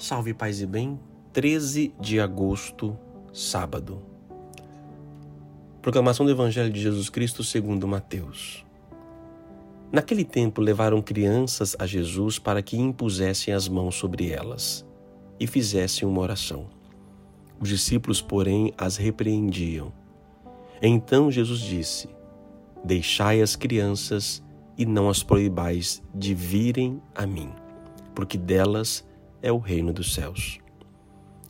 Salve 0.00 0.32
Paz 0.32 0.60
e 0.60 0.66
Bem, 0.66 0.96
13 1.32 1.92
de 2.00 2.20
agosto, 2.20 2.96
sábado. 3.32 4.00
Proclamação 5.82 6.24
do 6.24 6.30
Evangelho 6.30 6.72
de 6.72 6.80
Jesus 6.80 7.10
Cristo 7.10 7.42
segundo 7.42 7.88
Mateus. 7.88 8.64
Naquele 9.90 10.24
tempo 10.24 10.60
levaram 10.60 11.02
crianças 11.02 11.74
a 11.80 11.84
Jesus 11.84 12.38
para 12.38 12.62
que 12.62 12.76
impusessem 12.76 13.52
as 13.52 13.66
mãos 13.66 13.96
sobre 13.96 14.30
elas 14.30 14.86
e 15.40 15.48
fizessem 15.48 16.06
uma 16.06 16.20
oração. 16.20 16.68
Os 17.58 17.68
discípulos, 17.68 18.22
porém, 18.22 18.72
as 18.78 18.96
repreendiam. 18.96 19.92
Então 20.80 21.28
Jesus 21.28 21.58
disse: 21.58 22.08
Deixai 22.84 23.42
as 23.42 23.56
crianças 23.56 24.44
e 24.76 24.86
não 24.86 25.08
as 25.08 25.24
proibais 25.24 26.00
de 26.14 26.34
virem 26.34 27.02
a 27.16 27.26
mim, 27.26 27.50
porque 28.14 28.38
delas 28.38 29.07
é 29.42 29.52
o 29.52 29.58
reino 29.58 29.92
dos 29.92 30.14
céus. 30.14 30.58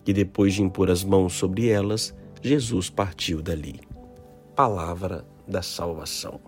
E 0.07 0.13
depois 0.13 0.55
de 0.55 0.63
impor 0.63 0.91
as 0.91 1.05
mãos 1.05 1.35
sobre 1.35 1.69
elas, 1.69 2.15
Jesus 2.43 2.89
partiu 2.89 3.43
dali. 3.43 3.81
Palavra 4.55 5.25
da 5.47 5.63
salvação. 5.63 6.41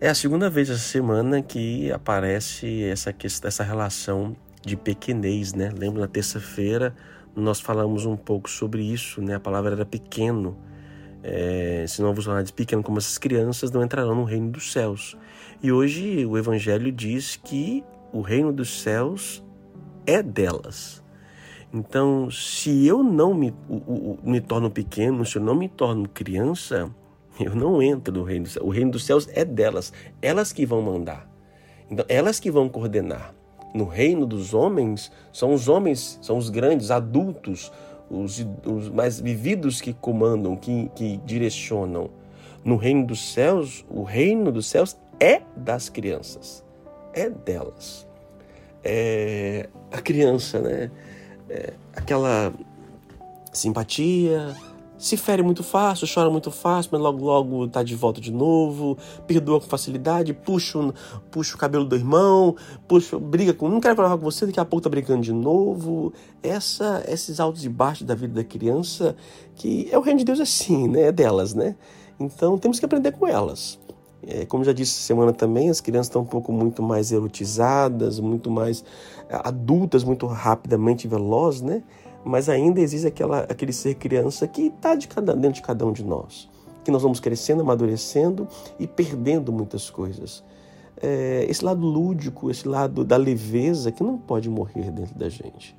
É 0.00 0.08
a 0.08 0.14
segunda 0.14 0.50
vez 0.50 0.68
essa 0.68 0.80
semana 0.80 1.42
que 1.42 1.90
aparece 1.90 2.84
essa 2.84 3.12
questão, 3.12 3.48
essa 3.48 3.64
relação 3.64 4.36
de 4.62 4.76
pequenez, 4.76 5.54
né? 5.54 5.70
Lembra 5.74 6.02
na 6.02 6.08
terça-feira 6.08 6.94
nós 7.36 7.60
falamos 7.60 8.06
um 8.06 8.16
pouco 8.16 8.48
sobre 8.48 8.82
isso, 8.82 9.20
né? 9.20 9.34
A 9.34 9.40
palavra 9.40 9.72
era 9.72 9.84
pequeno. 9.84 10.56
É, 11.22 11.84
se 11.88 12.02
não 12.02 12.12
vos 12.12 12.26
de 12.44 12.52
pequeno 12.52 12.82
como 12.82 12.98
essas 12.98 13.16
crianças 13.16 13.70
não 13.70 13.82
entrarão 13.82 14.14
no 14.14 14.24
reino 14.24 14.50
dos 14.50 14.70
céus. 14.70 15.16
E 15.62 15.72
hoje 15.72 16.24
o 16.26 16.36
Evangelho 16.36 16.92
diz 16.92 17.36
que 17.36 17.82
o 18.14 18.20
reino 18.20 18.52
dos 18.52 18.80
céus 18.80 19.44
é 20.06 20.22
delas. 20.22 21.02
Então, 21.72 22.30
se 22.30 22.86
eu 22.86 23.02
não 23.02 23.34
me, 23.34 23.52
me 24.22 24.40
torno 24.40 24.70
pequeno, 24.70 25.26
se 25.26 25.36
eu 25.36 25.42
não 25.42 25.56
me 25.56 25.68
torno 25.68 26.08
criança, 26.08 26.88
eu 27.40 27.56
não 27.56 27.82
entro 27.82 28.14
no 28.14 28.22
reino 28.22 28.44
dos 28.44 28.52
céus. 28.52 28.64
O 28.64 28.70
reino 28.70 28.92
dos 28.92 29.04
céus 29.04 29.28
é 29.32 29.44
delas, 29.44 29.92
elas 30.22 30.52
que 30.52 30.64
vão 30.64 30.80
mandar. 30.80 31.28
Então, 31.90 32.06
elas 32.08 32.38
que 32.38 32.52
vão 32.52 32.68
coordenar. 32.68 33.34
No 33.74 33.84
reino 33.84 34.24
dos 34.24 34.54
homens, 34.54 35.10
são 35.32 35.52
os 35.52 35.68
homens, 35.68 36.16
são 36.22 36.38
os 36.38 36.48
grandes 36.48 36.92
adultos, 36.92 37.72
os, 38.08 38.46
os 38.64 38.88
mais 38.90 39.18
vividos 39.18 39.80
que 39.80 39.92
comandam, 39.92 40.54
que, 40.54 40.88
que 40.94 41.16
direcionam. 41.26 42.10
No 42.64 42.76
reino 42.76 43.04
dos 43.04 43.32
céus, 43.32 43.84
o 43.90 44.04
reino 44.04 44.52
dos 44.52 44.66
céus 44.66 44.96
é 45.18 45.42
das 45.56 45.88
crianças 45.88 46.64
é 47.14 47.30
delas. 47.30 48.06
É 48.84 49.68
a 49.90 50.00
criança, 50.00 50.60
né? 50.60 50.90
É 51.48 51.72
aquela 51.94 52.52
simpatia, 53.52 54.54
se 55.04 55.16
fere 55.16 55.42
muito 55.42 55.62
fácil, 55.62 56.06
chora 56.12 56.30
muito 56.30 56.50
fácil, 56.50 56.90
mas 56.92 57.00
logo 57.00 57.22
logo 57.22 57.68
tá 57.68 57.82
de 57.82 57.94
volta 57.94 58.20
de 58.20 58.32
novo, 58.32 58.96
perdoa 59.26 59.60
com 59.60 59.66
facilidade, 59.66 60.32
puxa, 60.32 60.78
puxa 61.30 61.56
o 61.56 61.58
cabelo 61.58 61.84
do 61.84 61.94
irmão, 61.94 62.56
puxa, 62.88 63.18
briga 63.18 63.52
com, 63.52 63.68
não 63.68 63.80
quero 63.80 63.96
falar 63.96 64.16
com 64.16 64.24
você, 64.24 64.46
daqui 64.46 64.58
a 64.58 64.64
pouco 64.64 64.82
tá 64.82 64.88
brigando 64.88 65.20
de 65.20 65.32
novo. 65.32 66.12
Essa, 66.42 67.04
esses 67.06 67.38
altos 67.38 67.64
e 67.64 67.68
baixos 67.68 68.06
da 68.06 68.14
vida 68.14 68.34
da 68.34 68.44
criança, 68.44 69.14
que 69.56 69.88
é 69.90 69.98
o 69.98 70.00
reino 70.00 70.20
de 70.20 70.24
Deus 70.24 70.40
assim, 70.40 70.88
né? 70.88 71.08
É 71.08 71.12
delas, 71.12 71.54
né? 71.54 71.76
Então 72.18 72.56
temos 72.56 72.78
que 72.78 72.86
aprender 72.86 73.12
com 73.12 73.26
elas. 73.26 73.78
É, 74.28 74.46
como 74.46 74.64
já 74.64 74.72
disse 74.72 74.92
semana 74.92 75.32
também, 75.32 75.70
as 75.70 75.80
crianças 75.80 76.06
estão 76.06 76.22
um 76.22 76.26
pouco 76.26 76.52
muito 76.52 76.82
mais 76.82 77.12
erotizadas, 77.12 78.18
muito 78.18 78.50
mais 78.50 78.84
é, 79.28 79.40
adultas, 79.44 80.04
muito 80.04 80.26
rapidamente 80.26 81.06
velozes, 81.08 81.62
né? 81.62 81.82
Mas 82.24 82.48
ainda 82.48 82.80
existe 82.80 83.06
aquela, 83.06 83.40
aquele 83.40 83.72
ser 83.72 83.94
criança 83.96 84.48
que 84.48 84.66
está 84.66 84.94
de 84.94 85.08
dentro 85.36 85.52
de 85.52 85.62
cada 85.62 85.84
um 85.84 85.92
de 85.92 86.02
nós. 86.02 86.48
Que 86.82 86.90
nós 86.90 87.02
vamos 87.02 87.20
crescendo, 87.20 87.62
amadurecendo 87.62 88.48
e 88.78 88.86
perdendo 88.86 89.52
muitas 89.52 89.90
coisas. 89.90 90.42
É, 91.02 91.44
esse 91.48 91.64
lado 91.64 91.84
lúdico, 91.84 92.50
esse 92.50 92.66
lado 92.66 93.04
da 93.04 93.16
leveza 93.16 93.92
que 93.92 94.02
não 94.02 94.16
pode 94.16 94.48
morrer 94.48 94.90
dentro 94.90 95.14
da 95.18 95.28
gente. 95.28 95.76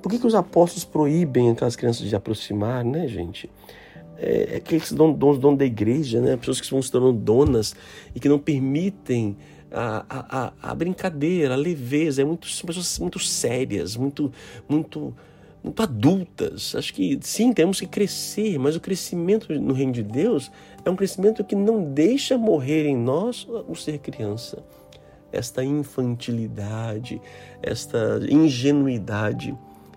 Por 0.00 0.10
que, 0.10 0.18
que 0.18 0.26
os 0.26 0.34
apóstolos 0.34 0.84
proíbem 0.84 1.50
aquelas 1.50 1.76
crianças 1.76 2.06
de 2.06 2.14
aproximar, 2.14 2.84
né, 2.84 3.06
gente? 3.08 3.50
É, 4.18 4.56
aqueles 4.56 4.92
dons, 4.92 5.38
dons 5.38 5.56
da 5.56 5.64
igreja, 5.64 6.20
né? 6.20 6.36
pessoas 6.36 6.60
que 6.60 6.70
vão 6.70 6.82
se 6.82 6.90
tornando 6.90 7.18
donas 7.18 7.74
e 8.14 8.20
que 8.20 8.28
não 8.28 8.38
permitem 8.38 9.36
a, 9.70 10.52
a, 10.60 10.70
a 10.70 10.74
brincadeira, 10.74 11.54
a 11.54 11.56
leveza, 11.56 12.22
é 12.22 12.24
muito, 12.24 12.48
são 12.48 12.66
pessoas 12.66 12.98
muito 12.98 13.18
sérias, 13.18 13.96
muito, 13.96 14.32
muito, 14.68 15.14
muito 15.62 15.82
adultas. 15.82 16.74
Acho 16.74 16.92
que 16.92 17.18
sim, 17.22 17.52
temos 17.52 17.78
que 17.78 17.86
crescer, 17.86 18.58
mas 18.58 18.74
o 18.74 18.80
crescimento 18.80 19.52
no 19.52 19.72
reino 19.72 19.92
de 19.92 20.02
Deus 20.02 20.50
é 20.84 20.90
um 20.90 20.96
crescimento 20.96 21.44
que 21.44 21.54
não 21.54 21.84
deixa 21.84 22.36
morrer 22.36 22.86
em 22.86 22.96
nós 22.96 23.46
o 23.68 23.74
ser 23.74 23.98
criança. 23.98 24.64
Esta 25.30 25.62
infantilidade, 25.62 27.20
esta 27.62 28.18
ingenuidade 28.28 29.54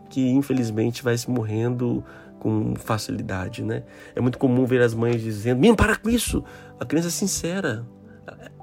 que 0.09 0.29
infelizmente 0.29 1.01
vai 1.01 1.17
se 1.17 1.31
morrendo 1.31 2.03
com 2.41 2.73
facilidade, 2.75 3.63
né? 3.63 3.83
É 4.15 4.19
muito 4.19 4.39
comum 4.39 4.65
ver 4.65 4.81
as 4.81 4.95
mães 4.95 5.21
dizendo: 5.21 5.59
"Menino, 5.59 5.77
para 5.77 5.95
com 5.95 6.09
isso". 6.09 6.43
A 6.79 6.85
criança 6.85 7.09
é 7.09 7.11
sincera. 7.11 7.85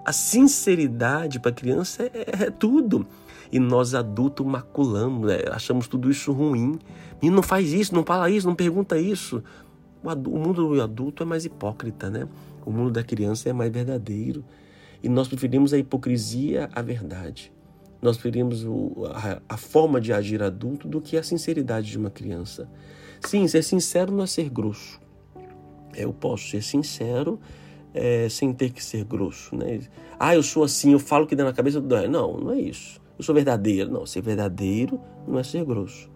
A 0.04 0.12
sinceridade 0.12 1.38
para 1.38 1.52
a 1.52 1.54
criança 1.54 2.02
é, 2.02 2.46
é, 2.46 2.50
tudo. 2.50 3.06
E 3.52 3.60
nós 3.60 3.94
adultos 3.94 4.44
maculamos, 4.44 5.28
né? 5.28 5.44
achamos 5.52 5.86
tudo 5.86 6.10
isso 6.10 6.32
ruim. 6.32 6.78
Menino, 7.22 7.36
não 7.36 7.42
faz 7.42 7.72
isso, 7.72 7.94
não 7.94 8.04
fala 8.04 8.28
isso, 8.28 8.48
não 8.48 8.56
pergunta 8.56 8.98
isso. 8.98 9.42
O, 10.02 10.10
adulto, 10.10 10.36
o 10.36 10.42
mundo 10.42 10.68
do 10.74 10.82
adulto 10.82 11.22
é 11.22 11.26
mais 11.26 11.44
hipócrita, 11.44 12.10
né? 12.10 12.26
O 12.66 12.72
mundo 12.72 12.90
da 12.90 13.04
criança 13.04 13.48
é 13.48 13.52
mais 13.52 13.72
verdadeiro. 13.72 14.44
E 15.02 15.08
nós 15.08 15.28
preferimos 15.28 15.72
a 15.72 15.78
hipocrisia 15.78 16.68
à 16.74 16.82
verdade. 16.82 17.52
Nós 18.00 18.16
preferimos 18.16 18.64
o, 18.64 19.04
a, 19.12 19.40
a 19.48 19.56
forma 19.56 20.00
de 20.00 20.12
agir 20.12 20.42
adulto 20.42 20.86
do 20.86 21.00
que 21.00 21.16
a 21.16 21.22
sinceridade 21.22 21.90
de 21.90 21.98
uma 21.98 22.10
criança. 22.10 22.68
Sim, 23.20 23.46
ser 23.48 23.62
sincero 23.62 24.12
não 24.12 24.24
é 24.24 24.26
ser 24.26 24.48
grosso. 24.48 25.00
Eu 25.94 26.12
posso 26.12 26.48
ser 26.48 26.62
sincero 26.62 27.40
é, 27.92 28.28
sem 28.28 28.52
ter 28.52 28.70
que 28.70 28.82
ser 28.82 29.04
grosso. 29.04 29.56
Né? 29.56 29.80
Ah, 30.18 30.34
eu 30.34 30.42
sou 30.42 30.62
assim, 30.62 30.92
eu 30.92 31.00
falo 31.00 31.26
que 31.26 31.34
dá 31.34 31.44
na 31.44 31.52
cabeça 31.52 31.80
do. 31.80 32.08
Não, 32.08 32.38
não 32.38 32.52
é 32.52 32.60
isso. 32.60 33.00
Eu 33.18 33.24
sou 33.24 33.34
verdadeiro. 33.34 33.90
Não, 33.90 34.06
ser 34.06 34.20
verdadeiro 34.20 35.00
não 35.26 35.38
é 35.38 35.42
ser 35.42 35.64
grosso. 35.64 36.08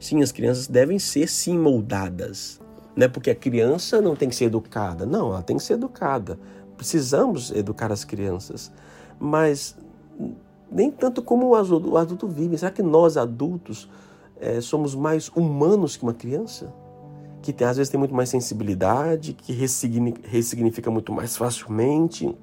Sim, 0.00 0.22
as 0.22 0.32
crianças 0.32 0.66
devem 0.66 0.98
ser 0.98 1.28
sim 1.28 1.56
moldadas. 1.56 2.60
Não 2.96 3.04
é 3.04 3.08
porque 3.08 3.30
a 3.30 3.34
criança 3.34 4.00
não 4.00 4.16
tem 4.16 4.28
que 4.28 4.34
ser 4.34 4.46
educada. 4.46 5.06
Não, 5.06 5.28
ela 5.28 5.42
tem 5.42 5.56
que 5.56 5.62
ser 5.62 5.74
educada. 5.74 6.38
Precisamos 6.76 7.52
educar 7.52 7.92
as 7.92 8.04
crianças. 8.04 8.72
Mas 9.20 9.76
nem 10.70 10.90
tanto 10.90 11.22
como 11.22 11.48
o 11.48 11.54
adulto, 11.54 11.96
adulto 11.96 12.28
vive. 12.28 12.58
Será 12.58 12.70
que 12.70 12.82
nós 12.82 13.16
adultos 13.16 13.88
é, 14.40 14.60
somos 14.60 14.94
mais 14.94 15.28
humanos 15.28 15.96
que 15.96 16.02
uma 16.02 16.14
criança, 16.14 16.72
que 17.42 17.52
tem, 17.52 17.66
às 17.66 17.76
vezes 17.76 17.90
tem 17.90 17.98
muito 17.98 18.14
mais 18.14 18.28
sensibilidade, 18.28 19.32
que 19.32 19.52
ressignifica 19.52 20.90
muito 20.90 21.12
mais 21.12 21.36
facilmente, 21.36 22.36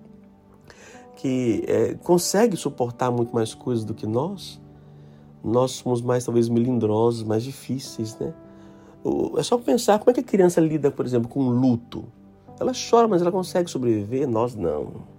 que 1.16 1.64
é, 1.68 1.94
consegue 1.96 2.58
suportar 2.58 3.12
muito 3.12 3.34
mais 3.34 3.54
coisas 3.54 3.86
do 3.86 3.94
que 3.94 4.06
nós. 4.06 4.62
Nós 5.44 5.72
somos 5.72 6.02
mais, 6.02 6.26
talvez, 6.26 6.50
melindrosos, 6.50 7.24
mais 7.24 7.44
difíceis, 7.44 8.18
né? 8.18 8.34
É 9.38 9.44
só 9.44 9.58
pensar 9.60 10.00
como 10.00 10.10
é 10.10 10.14
que 10.14 10.22
a 10.22 10.24
criança 10.24 10.60
lida, 10.60 10.90
por 10.90 11.06
exemplo, 11.06 11.30
com 11.30 11.48
luto. 11.48 12.06
Ela 12.60 12.72
chora, 12.74 13.08
mas 13.08 13.22
ela 13.22 13.32
consegue 13.32 13.70
sobreviver, 13.70 14.28
nós 14.28 14.56
não. 14.56 15.15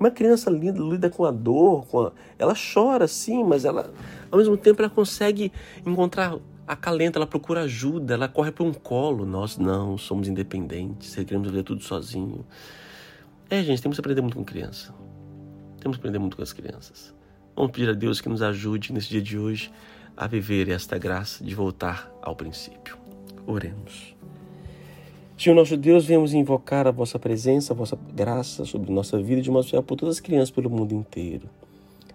Uma 0.00 0.10
criança 0.10 0.48
lida, 0.48 0.80
lida 0.80 1.10
com 1.10 1.26
a 1.26 1.30
dor, 1.30 1.86
com 1.86 2.06
a... 2.06 2.12
ela 2.38 2.54
chora 2.54 3.06
sim, 3.06 3.44
mas 3.44 3.66
ela, 3.66 3.92
ao 4.30 4.38
mesmo 4.38 4.56
tempo, 4.56 4.80
ela 4.80 4.88
consegue 4.88 5.52
encontrar 5.84 6.38
acalento, 6.66 7.18
ela 7.18 7.26
procura 7.26 7.62
ajuda, 7.64 8.14
ela 8.14 8.26
corre 8.26 8.50
para 8.50 8.64
um 8.64 8.72
colo. 8.72 9.26
Nós 9.26 9.58
não, 9.58 9.98
somos 9.98 10.26
independentes, 10.26 11.14
queremos 11.16 11.48
fazer 11.48 11.62
tudo 11.64 11.82
sozinho. 11.82 12.46
É, 13.50 13.62
gente, 13.62 13.82
temos 13.82 13.98
que 13.98 14.00
aprender 14.00 14.22
muito 14.22 14.38
com 14.38 14.44
criança. 14.44 14.94
Temos 15.80 15.98
que 15.98 16.00
aprender 16.00 16.18
muito 16.18 16.34
com 16.34 16.42
as 16.42 16.54
crianças. 16.54 17.14
Vamos 17.54 17.72
pedir 17.72 17.90
a 17.90 17.92
Deus 17.92 18.22
que 18.22 18.28
nos 18.28 18.40
ajude 18.40 18.94
nesse 18.94 19.10
dia 19.10 19.20
de 19.20 19.36
hoje 19.36 19.70
a 20.16 20.26
viver 20.26 20.70
esta 20.70 20.96
graça 20.96 21.44
de 21.44 21.54
voltar 21.54 22.10
ao 22.22 22.34
princípio. 22.34 22.96
Oremos. 23.46 24.16
Senhor 25.40 25.54
nosso 25.54 25.74
Deus, 25.74 26.04
viemos 26.04 26.34
invocar 26.34 26.86
a 26.86 26.90
vossa 26.90 27.18
presença, 27.18 27.72
a 27.72 27.76
vossa 27.76 27.98
graça 28.14 28.66
sobre 28.66 28.92
nossa 28.92 29.18
vida 29.22 29.40
de 29.40 29.50
modo 29.50 29.62
especial 29.62 29.82
por 29.82 29.96
todas 29.96 30.16
as 30.16 30.20
crianças 30.20 30.50
pelo 30.50 30.68
mundo 30.68 30.94
inteiro. 30.94 31.48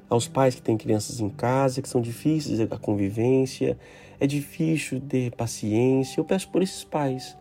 Aos 0.07 0.27
pais 0.27 0.53
que 0.53 0.61
têm 0.61 0.77
crianças 0.77 1.19
em 1.19 1.27
casa, 1.27 1.81
que 1.81 1.89
são 1.89 2.01
difíceis 2.01 2.59
a 2.61 2.77
convivência, 2.77 3.79
é 4.19 4.27
difícil 4.27 5.01
ter 5.01 5.31
paciência. 5.31 6.19
Eu 6.19 6.23
peço 6.23 6.47
por 6.49 6.61
esses 6.61 6.83
pais, 6.83 7.35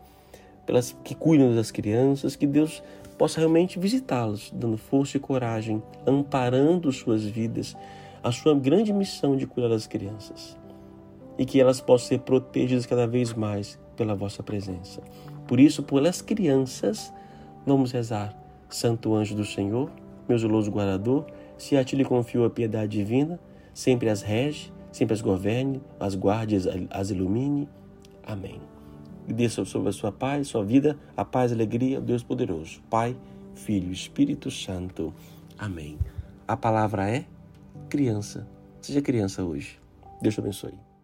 pelas 0.65 0.97
que 1.03 1.13
cuidam 1.13 1.53
das 1.53 1.69
crianças, 1.69 2.35
que 2.35 2.47
Deus 2.47 2.81
possa 3.15 3.39
realmente 3.39 3.77
visitá-los, 3.77 4.51
dando 4.55 4.79
força 4.79 5.17
e 5.17 5.19
coragem, 5.19 5.83
amparando 6.03 6.91
suas 6.91 7.25
vidas, 7.25 7.77
a 8.23 8.31
sua 8.31 8.55
grande 8.55 8.91
missão 8.91 9.37
de 9.37 9.45
cuidar 9.45 9.69
das 9.69 9.85
crianças 9.85 10.57
e 11.37 11.45
que 11.45 11.61
elas 11.61 11.79
possam 11.79 12.07
ser 12.07 12.19
protegidas 12.21 12.87
cada 12.87 13.05
vez 13.05 13.33
mais 13.33 13.77
pela 13.95 14.15
vossa 14.15 14.41
presença. 14.41 15.01
Por 15.47 15.59
isso, 15.59 15.83
pelas 15.83 16.21
crianças, 16.21 17.13
vamos 17.65 17.91
rezar. 17.91 18.35
Santo 18.69 19.13
anjo 19.13 19.35
do 19.35 19.45
Senhor, 19.45 19.91
meu 20.27 20.37
zeloso 20.37 20.71
guardador, 20.71 21.25
se 21.57 21.77
a 21.77 21.83
ti 21.83 21.95
lhe 21.95 22.03
confio 22.03 22.43
a 22.45 22.49
piedade 22.49 22.97
divina, 22.97 23.39
sempre 23.73 24.09
as 24.09 24.21
rege, 24.21 24.73
sempre 24.91 25.13
as 25.13 25.21
governe, 25.21 25.81
as 25.99 26.15
guarde, 26.15 26.57
as 26.89 27.09
ilumine. 27.09 27.69
Amém. 28.23 28.59
E 29.27 29.33
desça 29.33 29.63
sobre 29.65 29.89
a 29.89 29.91
sua 29.91 30.11
paz, 30.11 30.47
sua 30.47 30.63
vida, 30.63 30.97
a 31.15 31.23
paz 31.23 31.51
e 31.51 31.53
a 31.53 31.57
alegria, 31.57 32.01
Deus 32.01 32.23
poderoso, 32.23 32.81
Pai, 32.89 33.15
Filho 33.53 33.91
Espírito 33.91 34.49
Santo. 34.49 35.13
Amém. 35.57 35.97
A 36.47 36.57
palavra 36.57 37.09
é 37.09 37.25
criança. 37.89 38.47
Seja 38.81 39.01
criança 39.01 39.43
hoje. 39.43 39.79
Deus 40.21 40.35
te 40.35 40.39
abençoe. 40.39 40.94